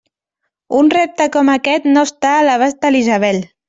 Un 0.79 0.89
repte 0.95 1.29
com 1.37 1.53
aquest 1.59 1.87
no 1.93 2.07
està 2.13 2.35
a 2.41 2.43
l'abast 2.51 2.85
de 2.85 2.95
la 2.99 3.05
Isabel! 3.09 3.45